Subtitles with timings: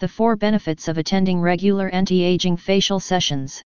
[0.00, 3.62] The 4 benefits of attending regular anti-aging facial sessions.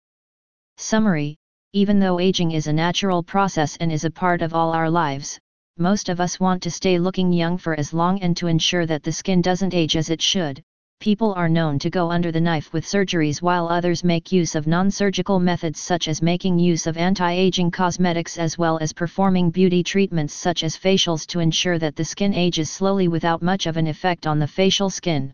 [0.77, 1.35] Summary
[1.73, 5.37] Even though aging is a natural process and is a part of all our lives,
[5.77, 9.03] most of us want to stay looking young for as long and to ensure that
[9.03, 10.61] the skin doesn't age as it should.
[11.01, 14.67] People are known to go under the knife with surgeries while others make use of
[14.67, 20.33] non-surgical methods such as making use of anti-aging cosmetics as well as performing beauty treatments
[20.33, 24.25] such as facials to ensure that the skin ages slowly without much of an effect
[24.25, 25.33] on the facial skin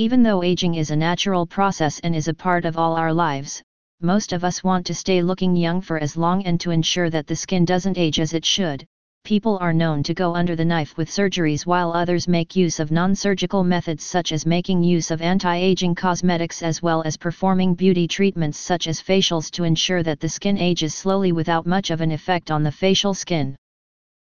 [0.00, 3.62] even though aging is a natural process and is a part of all our lives,
[4.00, 7.26] most of us want to stay looking young for as long and to ensure that
[7.26, 8.82] the skin doesn't age as it should.
[9.24, 12.90] People are known to go under the knife with surgeries while others make use of
[12.90, 18.58] non-surgical methods such as making use of anti-aging cosmetics as well as performing beauty treatments
[18.58, 22.50] such as facials to ensure that the skin ages slowly without much of an effect
[22.50, 23.54] on the facial skin.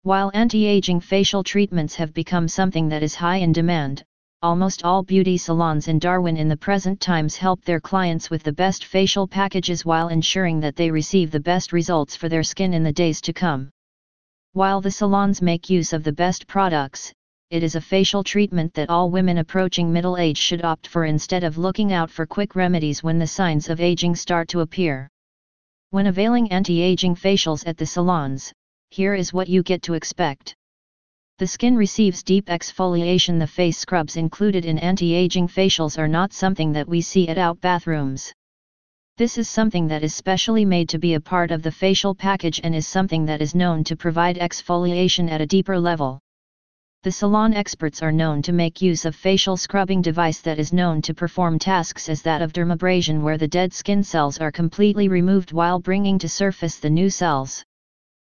[0.02, 4.04] While anti-aging facial treatments have become something that is high in demand,
[4.44, 8.52] almost all beauty salons in Darwin in the present times help their clients with the
[8.52, 12.84] best facial packages while ensuring that they receive the best results for their skin in
[12.84, 13.70] the days to come.
[14.52, 17.14] While the salons make use of the best products,
[17.52, 21.46] it is a facial treatment that all women approaching middle age should opt for instead
[21.46, 25.08] of looking out for quick remedies when the signs of aging start to appear.
[25.92, 28.52] When availing anti-aging facials at the salons,
[28.90, 30.54] here is what you get to expect.
[31.40, 33.40] The skin receives deep exfoliation.
[33.40, 37.60] The face scrubs included in anti-aging facials are not something that we see at out
[37.60, 38.32] bathrooms.
[39.18, 42.62] This is something that is specially made to be a part of the facial package
[42.64, 46.20] and is something that is known to provide exfoliation at a deeper level.
[47.02, 51.02] The salon experts are known to make use of facial scrubbing device that is known
[51.02, 55.52] to perform tasks as that of dermabrasion where the dead skin cells are completely removed
[55.52, 57.64] while bringing to surface the new cells.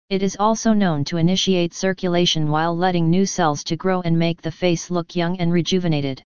[0.09, 4.41] It is also known to initiate circulation while letting new cells to grow and make
[4.41, 6.23] the face look young and rejuvenated.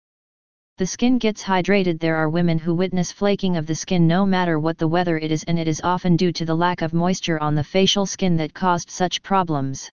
[0.79, 2.01] The skin gets hydrated.
[2.01, 5.31] There are women who witness flaking of the skin no matter what the weather it
[5.31, 8.39] is and it is often due to the lack of moisture on the facial skin
[8.39, 9.91] that caused such problems.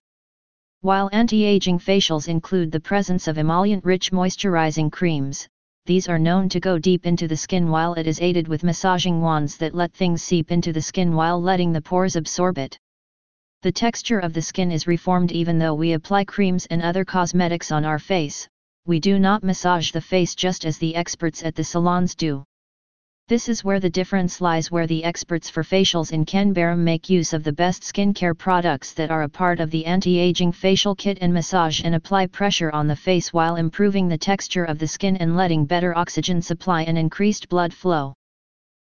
[0.80, 5.46] While anti-aging facials include the presence of emollient-rich moisturizing creams,
[5.84, 9.20] these are known to go deep into the skin while it is aided with massaging
[9.20, 12.78] wands that let things seep into the skin while letting the pores absorb it.
[13.64, 17.72] The texture of the skin is reformed even though we apply creams and other cosmetics
[17.72, 18.46] on our face,
[18.84, 22.44] we do not massage the face just as the experts at the salons do.
[23.28, 27.32] This is where the difference lies where the experts for facials in Canberra make use
[27.32, 31.32] of the best skincare products that are a part of the anti-aging facial kit and
[31.32, 35.38] massage and apply pressure on the face while improving the texture of the skin and
[35.38, 38.12] letting better oxygen supply and increased blood flow.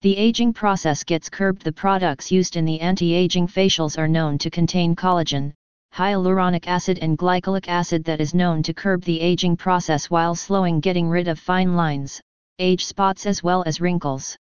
[0.01, 1.63] The aging process gets curbed.
[1.63, 5.53] The products used in the anti-aging facials are known to contain collagen,
[5.93, 10.79] hyaluronic acid and glycolic acid that is known to curb the aging process while slowing
[10.79, 12.21] getting rid of fine lines,
[12.61, 14.37] age spots as well as wrinkles.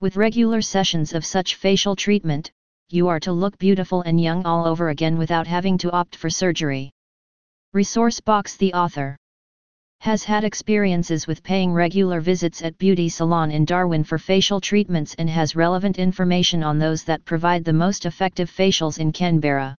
[0.00, 2.52] With regular sessions of such facial treatment,
[2.88, 6.30] you are to look beautiful and young all over again without having to opt for
[6.30, 6.92] surgery.
[7.72, 9.16] Resource box The author
[10.08, 15.14] has had experiences with paying regular visits at beauty salon in Darwin for facial treatments
[15.18, 19.76] and has relevant information on those that provide the most effective facials in Canberra.